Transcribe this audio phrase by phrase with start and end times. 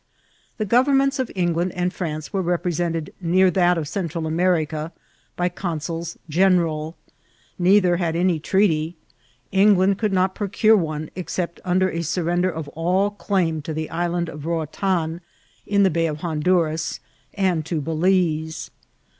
[0.57, 4.91] The governments of England and France were repre sented near that of Central America
[5.35, 6.95] by consuls general.
[7.59, 8.95] Neither had any treaty;
[9.51, 14.17] England could not procure one except upon a surrender of all claim to the Isl
[14.17, 15.21] and of Roatan,
[15.67, 16.99] in the Bay of Honduras,
[17.35, 18.71] and to Ba lize.